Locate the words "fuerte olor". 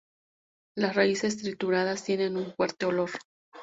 2.55-3.11